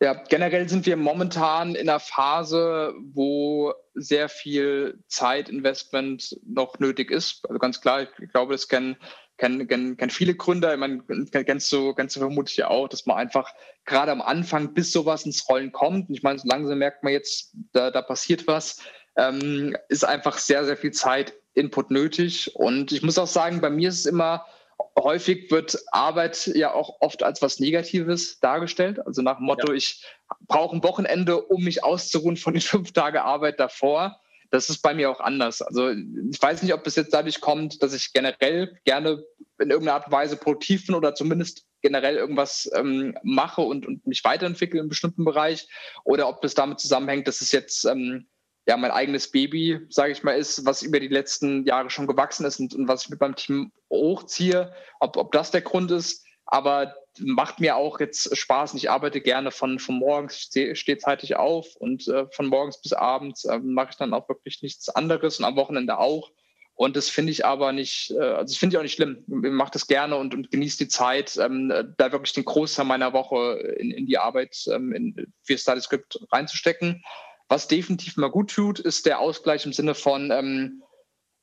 [0.00, 7.44] Ja, generell sind wir momentan in einer Phase, wo sehr viel Zeitinvestment noch nötig ist.
[7.48, 8.96] Also ganz klar, ich glaube, das kennen
[9.38, 13.06] kennen, kennen, kennen viele Gründer, ich meine, kennst du, kennst du vermutlich ja auch, dass
[13.06, 13.52] man einfach
[13.84, 17.12] gerade am Anfang, bis sowas ins Rollen kommt, und ich meine, so langsam merkt man
[17.12, 18.82] jetzt, da, da passiert was,
[19.16, 22.54] ähm, ist einfach sehr, sehr viel Zeit, Input nötig.
[22.54, 24.46] Und ich muss auch sagen, bei mir ist es immer,
[24.98, 29.04] häufig wird Arbeit ja auch oft als was Negatives dargestellt.
[29.04, 29.74] Also nach dem Motto, ja.
[29.74, 30.04] ich
[30.46, 34.20] brauche ein Wochenende, um mich auszuruhen von den fünf Tagen Arbeit davor.
[34.50, 35.60] Das ist bei mir auch anders.
[35.60, 39.22] Also ich weiß nicht, ob es jetzt dadurch kommt, dass ich generell gerne
[39.58, 44.06] in irgendeiner Art und Weise produktiv bin oder zumindest generell irgendwas ähm, mache und, und
[44.06, 45.68] mich weiterentwickle einem bestimmten Bereich
[46.04, 48.26] oder ob das damit zusammenhängt, dass es jetzt ähm,
[48.66, 52.44] ja mein eigenes Baby, sage ich mal, ist, was über die letzten Jahre schon gewachsen
[52.44, 56.24] ist und, und was ich mit meinem Team hochziehe, ob, ob das der Grund ist.
[56.46, 61.76] Aber macht mir auch jetzt Spaß ich arbeite gerne von, von morgens, stehe zeitig auf
[61.76, 65.44] und äh, von morgens bis abends äh, mache ich dann auch wirklich nichts anderes und
[65.44, 66.30] am Wochenende auch.
[66.74, 69.24] Und das finde ich aber nicht, äh, also das finde ich auch nicht schlimm.
[69.26, 73.12] Ich mache das gerne und, und genieße die Zeit, ähm, da wirklich den Großteil meiner
[73.12, 77.02] Woche in, in die Arbeit ähm, in, für StudyScript reinzustecken.
[77.48, 80.82] Was definitiv mal gut tut, ist der Ausgleich im Sinne von, ähm,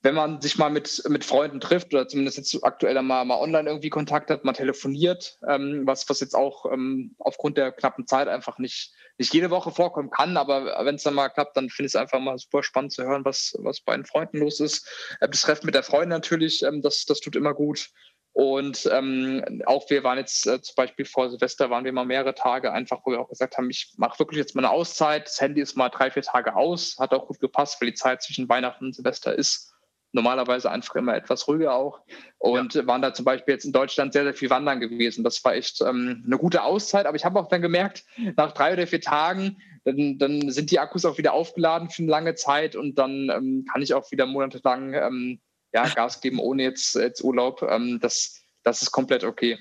[0.05, 3.67] wenn man sich mal mit, mit Freunden trifft oder zumindest jetzt aktuell mal, mal online
[3.67, 8.27] irgendwie Kontakt hat, mal telefoniert, ähm, was, was jetzt auch ähm, aufgrund der knappen Zeit
[8.27, 11.87] einfach nicht, nicht jede Woche vorkommen kann, aber wenn es dann mal klappt, dann finde
[11.87, 14.87] ich es einfach mal super spannend zu hören, was, was bei den Freunden los ist.
[15.21, 17.89] Äh, das Treffen mit der Freundin natürlich, ähm, das, das tut immer gut.
[18.33, 22.35] Und ähm, auch wir waren jetzt äh, zum Beispiel vor Silvester waren wir mal mehrere
[22.35, 25.25] Tage einfach, wo wir auch gesagt haben, ich mache wirklich jetzt mal eine Auszeit.
[25.25, 26.97] Das Handy ist mal drei, vier Tage aus.
[26.99, 29.74] Hat auch gut gepasst, weil die Zeit zwischen Weihnachten und Silvester ist
[30.15, 32.01] normalerweise einfach immer etwas ruhiger auch.
[32.37, 32.87] Und ja.
[32.87, 35.23] waren da zum Beispiel jetzt in Deutschland sehr, sehr viel wandern gewesen.
[35.23, 37.05] Das war echt ähm, eine gute Auszeit.
[37.05, 38.05] Aber ich habe auch dann gemerkt,
[38.37, 42.11] nach drei oder vier Tagen, dann, dann, sind die Akkus auch wieder aufgeladen für eine
[42.11, 45.41] lange Zeit und dann ähm, kann ich auch wieder monatelang ähm,
[45.73, 47.61] ja, Gas geben, ohne jetzt, jetzt Urlaub.
[47.61, 49.59] Ähm, das, das ist komplett okay.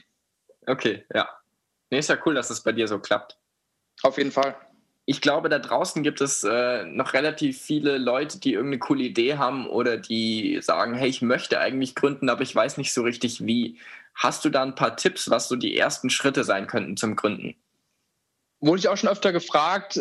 [0.66, 1.28] Okay, ja.
[1.90, 3.38] Nee, ist ja cool, dass es das bei dir so klappt.
[4.02, 4.56] Auf jeden Fall
[5.06, 9.36] ich glaube, da draußen gibt es äh, noch relativ viele Leute, die irgendeine coole Idee
[9.36, 13.44] haben oder die sagen, hey, ich möchte eigentlich gründen, aber ich weiß nicht so richtig
[13.44, 13.78] wie.
[14.14, 17.54] Hast du da ein paar Tipps, was so die ersten Schritte sein könnten zum Gründen?
[18.60, 20.00] Wurde ich auch schon öfter gefragt.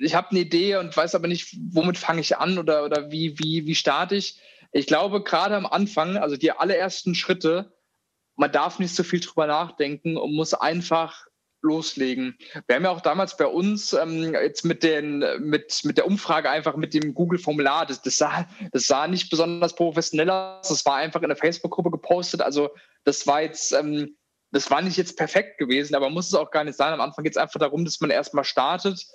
[0.00, 3.38] Ich habe eine Idee und weiß aber nicht, womit fange ich an oder, oder wie,
[3.38, 4.40] wie, wie starte ich.
[4.72, 7.72] Ich glaube, gerade am Anfang, also die allerersten Schritte,
[8.34, 11.26] man darf nicht so viel drüber nachdenken und muss einfach
[11.62, 12.36] loslegen.
[12.66, 16.50] Wir haben ja auch damals bei uns ähm, jetzt mit, den, mit, mit der Umfrage
[16.50, 20.96] einfach mit dem Google-Formular, das, das, sah, das sah nicht besonders professionell aus, das war
[20.96, 22.70] einfach in der Facebook-Gruppe gepostet, also
[23.04, 24.16] das war jetzt, ähm,
[24.50, 26.92] das war nicht jetzt perfekt gewesen, aber muss es auch gar nicht sein.
[26.92, 29.06] Am Anfang geht es einfach darum, dass man erstmal startet.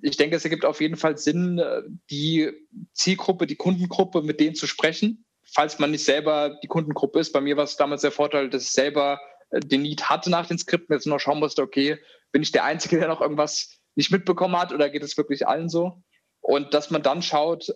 [0.00, 1.60] Ich denke, es ergibt auf jeden Fall Sinn,
[2.08, 2.52] die
[2.92, 7.32] Zielgruppe, die Kundengruppe, mit denen zu sprechen, falls man nicht selber die Kundengruppe ist.
[7.32, 9.18] Bei mir war es damals der Vorteil, dass ich selber
[9.52, 11.98] den Need hatte nach den Skripten, jetzt nur schauen musste, okay,
[12.32, 15.68] bin ich der Einzige, der noch irgendwas nicht mitbekommen hat oder geht es wirklich allen
[15.68, 16.02] so?
[16.40, 17.72] Und dass man dann schaut,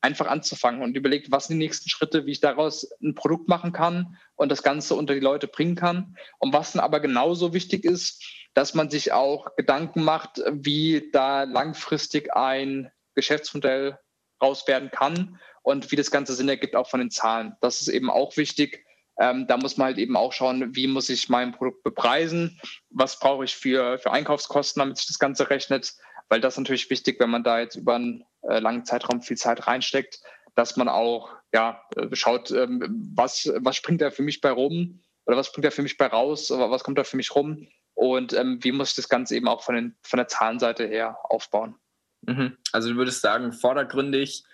[0.00, 3.72] einfach anzufangen und überlegt, was sind die nächsten Schritte, wie ich daraus ein Produkt machen
[3.72, 6.16] kann und das Ganze unter die Leute bringen kann.
[6.38, 8.22] Und was dann aber genauso wichtig ist,
[8.54, 13.98] dass man sich auch Gedanken macht, wie da langfristig ein Geschäftsmodell
[14.40, 17.54] raus werden kann und wie das Ganze Sinn ergibt, auch von den Zahlen.
[17.60, 18.84] Das ist eben auch wichtig.
[19.20, 23.18] Ähm, da muss man halt eben auch schauen, wie muss ich mein Produkt bepreisen, was
[23.18, 25.94] brauche ich für, für Einkaufskosten, damit sich das Ganze rechnet,
[26.28, 29.36] weil das ist natürlich wichtig, wenn man da jetzt über einen äh, langen Zeitraum viel
[29.36, 30.20] Zeit reinsteckt,
[30.54, 35.00] dass man auch ja, äh, schaut, ähm, was, was springt da für mich bei rum
[35.26, 37.68] oder was springt da für mich bei raus, oder was kommt da für mich rum
[37.94, 41.18] und ähm, wie muss ich das Ganze eben auch von, den, von der Zahlenseite her
[41.24, 41.74] aufbauen.
[42.22, 42.56] Mhm.
[42.72, 44.44] Also du würdest sagen, vordergründig,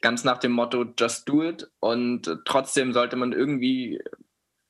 [0.00, 1.68] ganz nach dem Motto Just Do It.
[1.80, 4.00] Und trotzdem sollte man irgendwie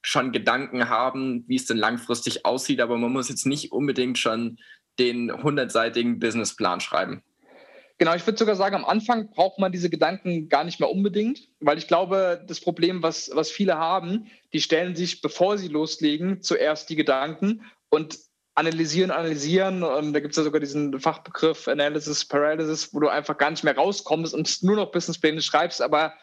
[0.02, 4.58] schon Gedanken haben, wie es denn langfristig aussieht, aber man muss jetzt nicht unbedingt schon
[4.98, 7.22] den hundertseitigen Businessplan schreiben.
[7.98, 11.48] Genau, ich würde sogar sagen, am Anfang braucht man diese Gedanken gar nicht mehr unbedingt,
[11.60, 16.42] weil ich glaube, das Problem, was, was viele haben, die stellen sich, bevor sie loslegen,
[16.42, 17.62] zuerst die Gedanken.
[17.88, 18.18] Und
[18.56, 19.84] analysieren, analysieren.
[19.84, 23.62] Und da gibt es ja sogar diesen Fachbegriff Analysis Paralysis, wo du einfach gar nicht
[23.62, 26.14] mehr rauskommst und nur noch Businesspläne schreibst, aber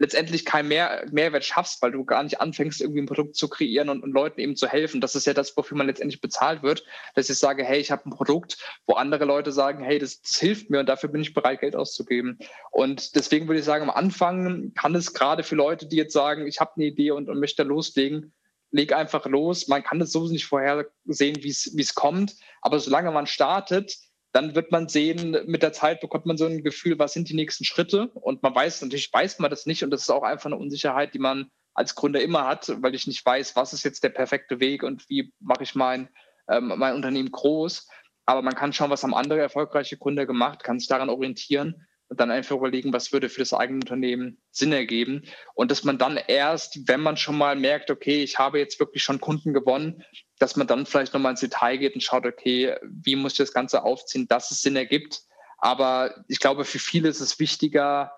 [0.00, 3.90] letztendlich keinen mehr, Mehrwert schaffst, weil du gar nicht anfängst, irgendwie ein Produkt zu kreieren
[3.90, 5.02] und, und, Leuten eben zu helfen.
[5.02, 8.08] Das ist ja das, wofür man letztendlich bezahlt wird, dass ich sage, hey, ich habe
[8.08, 8.56] ein Produkt,
[8.86, 11.76] wo andere Leute sagen, hey, das, das, hilft mir und dafür bin ich bereit, Geld
[11.76, 12.38] auszugeben.
[12.70, 16.46] Und deswegen würde ich sagen, am Anfang kann es gerade für Leute, die jetzt sagen,
[16.46, 18.32] ich habe eine Idee und, und möchte loslegen,
[18.70, 19.68] leg einfach los.
[19.68, 22.36] Man kann das sowieso nicht vorhersehen, wie es kommt.
[22.62, 23.96] Aber solange man startet,
[24.32, 27.34] dann wird man sehen, mit der Zeit bekommt man so ein Gefühl, was sind die
[27.34, 28.08] nächsten Schritte?
[28.14, 31.14] Und man weiß, natürlich weiß man das nicht und das ist auch einfach eine Unsicherheit,
[31.14, 34.60] die man als Gründer immer hat, weil ich nicht weiß, was ist jetzt der perfekte
[34.60, 36.08] Weg und wie mache ich mein,
[36.48, 37.88] ähm, mein Unternehmen groß.
[38.26, 42.30] Aber man kann schauen, was haben andere erfolgreiche Gründer gemacht, kann sich daran orientieren dann
[42.30, 45.22] einfach überlegen, was würde für das eigene Unternehmen Sinn ergeben.
[45.54, 49.02] Und dass man dann erst, wenn man schon mal merkt, okay, ich habe jetzt wirklich
[49.02, 50.02] schon Kunden gewonnen,
[50.38, 53.52] dass man dann vielleicht nochmal ins Detail geht und schaut, okay, wie muss ich das
[53.52, 55.22] Ganze aufziehen, dass es Sinn ergibt.
[55.58, 58.12] Aber ich glaube, für viele ist es wichtiger,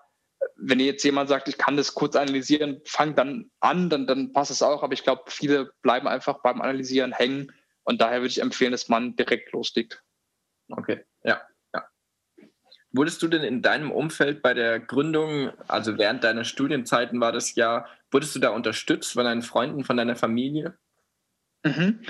[0.55, 4.51] wenn jetzt jemand sagt, ich kann das kurz analysieren, fang dann an, dann, dann passt
[4.51, 4.83] es auch.
[4.83, 7.51] Aber ich glaube, viele bleiben einfach beim Analysieren hängen.
[7.83, 10.01] Und daher würde ich empfehlen, dass man direkt loslegt.
[10.69, 11.41] Okay, ja.
[12.93, 17.55] Wurdest du denn in deinem Umfeld bei der Gründung, also während deiner Studienzeiten war das
[17.55, 20.77] ja, wurdest du da unterstützt von deinen Freunden, von deiner Familie?
[21.63, 22.01] Mhm.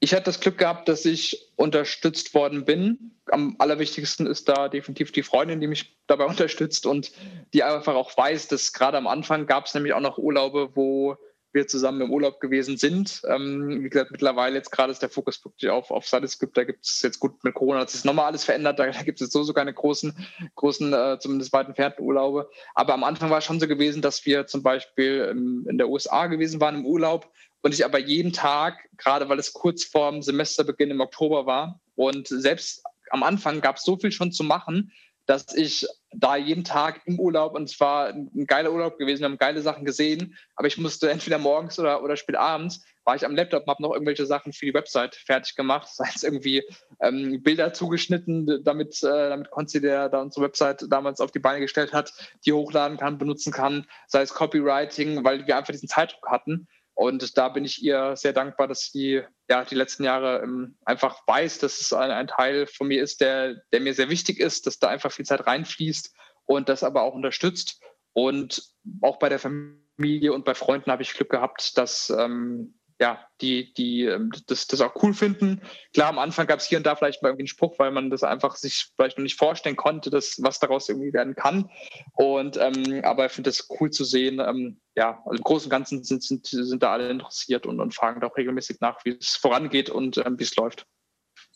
[0.00, 3.12] Ich hatte das Glück gehabt, dass ich unterstützt worden bin.
[3.30, 7.12] Am allerwichtigsten ist da definitiv die Freundin, die mich dabei unterstützt und
[7.52, 11.16] die einfach auch weiß, dass gerade am Anfang gab es nämlich auch noch Urlaube, wo
[11.54, 13.22] wir zusammen im Urlaub gewesen sind.
[13.28, 16.56] Ähm, wie gesagt, mittlerweile jetzt gerade ist der Fokus wirklich auf, auf Cytoscript.
[16.56, 18.78] Da gibt es jetzt gut mit Corona, hat sich nochmal alles verändert.
[18.78, 20.14] Da, da gibt es jetzt so keine großen,
[20.56, 22.50] großen äh, zumindest weit entfernten Urlaube.
[22.74, 25.88] Aber am Anfang war es schon so gewesen, dass wir zum Beispiel ähm, in der
[25.88, 27.30] USA gewesen waren im Urlaub
[27.62, 32.28] und ich aber jeden Tag, gerade weil es kurz vorm Semesterbeginn im Oktober war und
[32.28, 34.92] selbst am Anfang gab es so viel schon zu machen,
[35.26, 39.28] dass ich da jeden Tag im Urlaub, und es war ein geiler Urlaub gewesen, wir
[39.28, 43.24] haben geile Sachen gesehen, aber ich musste entweder morgens oder, oder spät abends, war ich
[43.26, 46.62] am Laptop und habe noch irgendwelche Sachen für die Website fertig gemacht, sei es irgendwie
[47.00, 51.60] ähm, Bilder zugeschnitten, damit, äh, damit Konzi, der da unsere Website damals auf die Beine
[51.60, 52.12] gestellt hat,
[52.46, 56.68] die hochladen kann, benutzen kann, sei es Copywriting, weil wir einfach diesen Zeitdruck hatten.
[56.94, 61.26] Und da bin ich ihr sehr dankbar, dass sie ja die letzten Jahre ähm, einfach
[61.26, 64.66] weiß, dass es ein, ein, Teil von mir ist, der, der mir sehr wichtig ist,
[64.66, 67.82] dass da einfach viel Zeit reinfließt und das aber auch unterstützt.
[68.12, 68.62] Und
[69.02, 73.74] auch bei der Familie und bei Freunden habe ich Glück gehabt, dass ähm, ja, die,
[73.74, 75.60] die ähm, das, das auch cool finden.
[75.92, 78.10] Klar, am Anfang gab es hier und da vielleicht mal irgendwie einen Spruch, weil man
[78.10, 81.70] das einfach sich vielleicht noch nicht vorstellen konnte, dass, was daraus irgendwie werden kann.
[82.12, 85.70] Und ähm, aber ich finde es cool zu sehen, ähm, ja, also im Großen und
[85.70, 89.16] Ganzen sind, sind, sind da alle interessiert und, und fragen da auch regelmäßig nach, wie
[89.20, 90.86] es vorangeht und ähm, wie es läuft.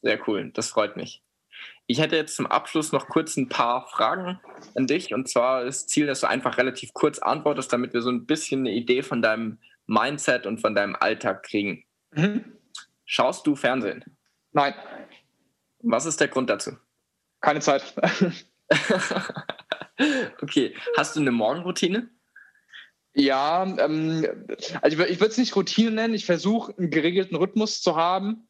[0.03, 1.23] Sehr cool, das freut mich.
[1.87, 4.39] Ich hätte jetzt zum Abschluss noch kurz ein paar Fragen
[4.75, 5.15] an dich.
[5.15, 8.27] Und zwar ist das Ziel, dass du einfach relativ kurz antwortest, damit wir so ein
[8.27, 11.85] bisschen eine Idee von deinem Mindset und von deinem Alltag kriegen.
[12.13, 12.45] Mhm.
[13.05, 14.05] Schaust du Fernsehen?
[14.53, 14.75] Nein.
[15.81, 16.77] Was ist der Grund dazu?
[17.41, 17.83] Keine Zeit.
[20.43, 20.75] okay.
[20.97, 22.11] Hast du eine Morgenroutine?
[23.15, 24.27] Ja, ähm,
[24.83, 26.15] also ich, ich würde es nicht Routine nennen.
[26.15, 28.49] Ich versuche einen geregelten Rhythmus zu haben.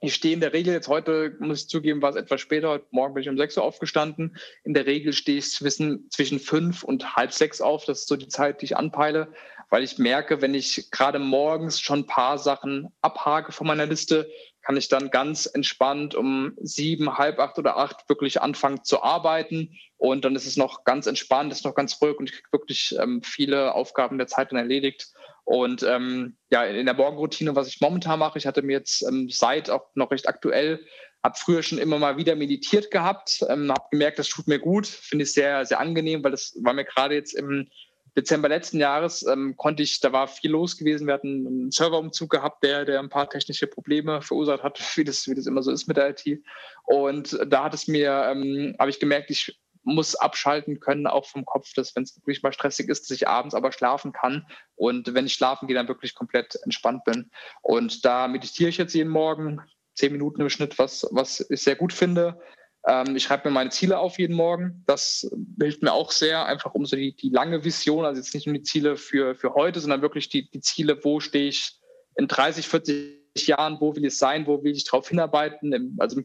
[0.00, 2.68] Ich stehe in der Regel jetzt heute, muss ich zugeben, war es etwas später.
[2.68, 4.36] Heute Morgen bin ich um 6 Uhr aufgestanden.
[4.62, 7.86] In der Regel stehe ich zwischen, zwischen 5 und halb sechs auf.
[7.86, 9.32] Das ist so die Zeit, die ich anpeile
[9.70, 14.30] weil ich merke, wenn ich gerade morgens schon ein paar Sachen abhake von meiner Liste,
[14.62, 19.78] kann ich dann ganz entspannt um sieben, halb acht oder acht wirklich anfangen zu arbeiten.
[19.96, 22.96] Und dann ist es noch ganz entspannt, ist noch ganz ruhig und ich kriege wirklich
[23.00, 25.12] ähm, viele Aufgaben der Zeit dann erledigt.
[25.44, 29.28] Und ähm, ja, in der Morgenroutine, was ich momentan mache, ich hatte mir jetzt ähm,
[29.30, 30.84] seit auch noch recht aktuell,
[31.22, 34.88] habe früher schon immer mal wieder meditiert gehabt, ähm, habe gemerkt, das tut mir gut,
[34.88, 37.68] finde ich sehr, sehr angenehm, weil das war mir gerade jetzt im
[38.16, 41.06] Dezember letzten Jahres ähm, konnte ich, da war viel los gewesen.
[41.06, 45.28] Wir hatten einen Serverumzug gehabt, der, der ein paar technische Probleme verursacht hat, wie das,
[45.28, 46.42] wie das immer so ist mit der IT.
[46.84, 51.44] Und da hat es mir, ähm, habe ich gemerkt, ich muss abschalten können, auch vom
[51.44, 54.46] Kopf, dass wenn es wirklich mal stressig ist, dass ich abends aber schlafen kann.
[54.74, 57.30] Und wenn ich schlafen gehe, dann wirklich komplett entspannt bin.
[57.62, 59.60] Und da meditiere ich jetzt jeden Morgen,
[59.94, 62.40] zehn Minuten im Schnitt, was, was ich sehr gut finde.
[62.86, 64.84] Ähm, ich schreibe mir meine Ziele auf jeden Morgen.
[64.86, 65.28] Das
[65.60, 68.54] hilft mir auch sehr, einfach um so die, die lange Vision, also jetzt nicht nur
[68.54, 71.80] die Ziele für, für heute, sondern wirklich die, die Ziele, wo stehe ich
[72.16, 76.22] in 30, 40 Jahren, wo will ich sein, wo will ich darauf hinarbeiten, also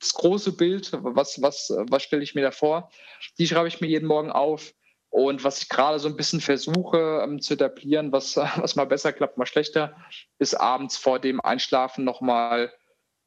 [0.00, 2.90] das große Bild, was, was, was stelle ich mir da vor,
[3.38, 4.74] die schreibe ich mir jeden Morgen auf.
[5.08, 9.12] Und was ich gerade so ein bisschen versuche ähm, zu etablieren, was, was mal besser
[9.12, 9.96] klappt, mal schlechter,
[10.40, 12.72] ist abends vor dem Einschlafen nochmal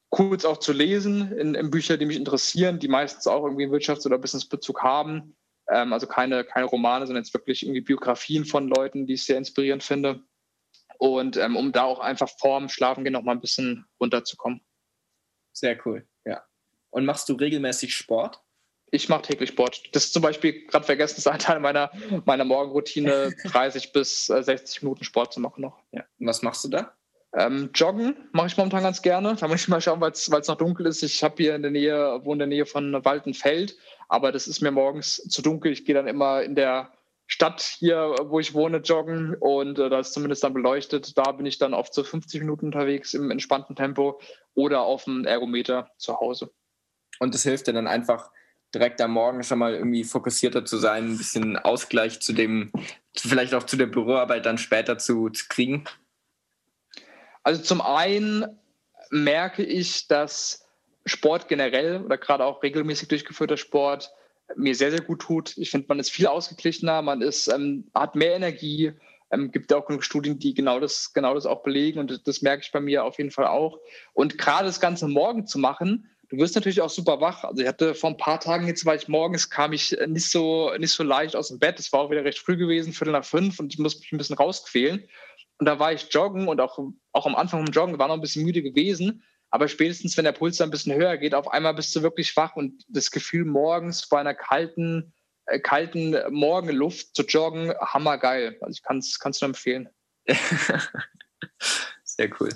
[0.09, 3.73] kurz auch zu lesen in, in Bücher, die mich interessieren, die meistens auch irgendwie einen
[3.73, 5.35] Wirtschafts- oder Businessbezug haben.
[5.69, 9.37] Ähm, also keine, keine Romane, sondern jetzt wirklich irgendwie Biografien von Leuten, die ich sehr
[9.37, 10.23] inspirierend finde.
[10.97, 14.61] Und ähm, um da auch einfach vorm Schlafengehen noch mal ein bisschen runterzukommen.
[15.53, 16.43] Sehr cool, ja.
[16.89, 18.41] Und machst du regelmäßig Sport?
[18.89, 19.83] Ich mache täglich Sport.
[19.91, 21.91] Das ist zum Beispiel gerade vergessen, das ist ein Teil meiner,
[22.25, 25.83] meiner Morgenroutine, 30 bis 60 Minuten Sport zu machen noch.
[25.91, 26.05] Ja.
[26.17, 26.96] Und was machst du da?
[27.35, 29.35] Ähm, Joggen mache ich momentan ganz gerne.
[29.35, 31.03] Da muss ich mal schauen, weil es noch dunkel ist.
[31.03, 34.61] Ich habe hier in der Nähe, wohne in der Nähe von Waldenfeld, aber das ist
[34.61, 35.71] mir morgens zu dunkel.
[35.71, 36.91] Ich gehe dann immer in der
[37.27, 41.17] Stadt hier, wo ich wohne, joggen und äh, da ist zumindest dann beleuchtet.
[41.17, 44.21] Da bin ich dann oft so 50 Minuten unterwegs im entspannten Tempo
[44.55, 46.51] oder auf dem Ergometer zu Hause.
[47.19, 48.31] Und das hilft dir dann einfach
[48.73, 52.71] direkt am Morgen schon mal irgendwie fokussierter zu sein, ein bisschen Ausgleich zu dem,
[53.15, 55.85] vielleicht auch zu der Büroarbeit dann später zu, zu kriegen?
[57.47, 58.59] Also zum einen
[59.09, 60.67] merke ich, dass
[61.05, 64.11] Sport generell oder gerade auch regelmäßig durchgeführter Sport
[64.57, 65.57] mir sehr, sehr gut tut.
[65.57, 68.91] Ich finde, man ist viel ausgeglichener, man ist, ähm, hat mehr Energie.
[69.31, 72.41] Ähm, gibt auch genug Studien, die genau das, genau das auch belegen und das, das
[72.41, 73.79] merke ich bei mir auf jeden Fall auch.
[74.11, 77.45] Und gerade das Ganze morgen zu machen, du wirst natürlich auch super wach.
[77.45, 80.73] Also ich hatte vor ein paar Tagen jetzt war ich morgens, kam ich nicht so,
[80.77, 81.79] nicht so leicht aus dem Bett.
[81.79, 84.17] Es war auch wieder recht früh gewesen, Viertel nach fünf und ich musste mich ein
[84.17, 85.07] bisschen rausquälen.
[85.59, 86.79] Und da war ich joggen und auch,
[87.13, 89.23] auch am Anfang vom Joggen war noch ein bisschen müde gewesen.
[89.49, 92.35] Aber spätestens, wenn der Puls dann ein bisschen höher geht, auf einmal bist du wirklich
[92.35, 95.13] wach und das Gefühl morgens bei einer kalten,
[95.45, 98.57] äh, kalten Morgenluft zu joggen, hammergeil.
[98.61, 99.89] Also ich kann es nur empfehlen.
[102.03, 102.49] Sehr cool.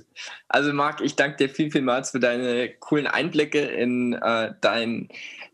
[0.47, 5.09] Also Marc, ich danke dir viel, vielmals für deine coolen Einblicke in äh, dein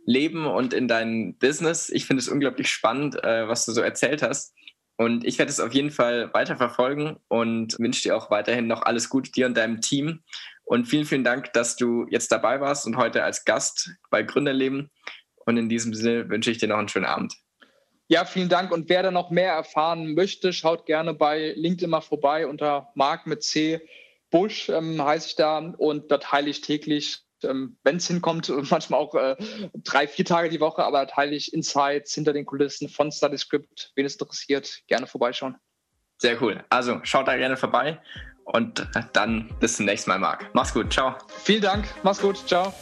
[0.06, 1.90] Leben und in dein Business.
[1.90, 4.56] Ich finde es unglaublich spannend, äh, was du so erzählt hast.
[4.98, 8.82] Und ich werde es auf jeden Fall weiter verfolgen und wünsche dir auch weiterhin noch
[8.82, 10.24] alles Gute dir und deinem Team.
[10.66, 14.90] Und vielen, vielen Dank, dass du jetzt dabei warst und heute als Gast bei Gründerleben.
[15.46, 17.36] Und in diesem Sinne wünsche ich dir noch einen schönen Abend.
[18.08, 18.72] Ja, vielen Dank.
[18.72, 23.28] Und wer da noch mehr erfahren möchte, schaut gerne bei LinkedIn mal vorbei unter Mark
[23.28, 23.82] mit C.
[24.30, 29.00] Busch ähm, heiße ich da und da teile ich täglich ähm, wenn es hinkommt, manchmal
[29.00, 29.36] auch äh,
[29.76, 33.92] drei, vier Tage die Woche, aber teile ich Insights hinter den Kulissen von StudyScript.
[33.96, 35.58] Wen es interessiert, gerne vorbeischauen.
[36.20, 36.64] Sehr cool.
[36.70, 38.02] Also schaut da gerne vorbei
[38.46, 40.50] und dann bis zum nächsten Mal, Marc.
[40.54, 40.92] Mach's gut.
[40.92, 41.16] Ciao.
[41.44, 41.94] Vielen Dank.
[42.04, 42.38] Mach's gut.
[42.48, 42.74] Ciao.